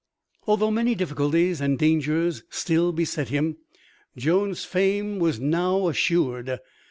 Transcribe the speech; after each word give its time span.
Although 0.47 0.71
many 0.71 0.95
difficulties 0.95 1.61
and 1.61 1.77
dangers 1.77 2.41
still 2.49 2.91
beset 2.91 3.29
him, 3.29 3.57
Jones' 4.17 4.65
fame 4.65 5.19
was 5.19 5.39
now 5.39 5.89
assured. 5.89 6.57